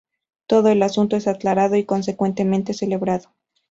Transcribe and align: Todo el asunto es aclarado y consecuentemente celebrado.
Todo 0.47 0.69
el 0.69 0.81
asunto 0.81 1.15
es 1.15 1.27
aclarado 1.27 1.75
y 1.75 1.85
consecuentemente 1.85 2.73
celebrado. 2.73 3.35